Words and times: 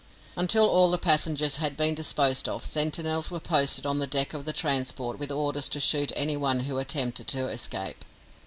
Until 0.35 0.67
all 0.67 0.89
the 0.89 0.97
passengers 0.97 1.57
had 1.57 1.77
been 1.77 1.93
disposed 1.93 2.49
of, 2.49 2.65
sentinels 2.65 3.29
were 3.29 3.39
posted 3.39 3.85
on 3.85 3.99
the 3.99 4.07
deck 4.07 4.33
of 4.33 4.45
the 4.45 4.51
transport 4.51 5.19
with 5.19 5.31
orders 5.31 5.69
to 5.69 5.79
shoot 5.79 6.11
anyone 6.15 6.61
who 6.61 6.79
attempted 6.79 7.27
to 7.27 7.47
escape. 7.49 8.03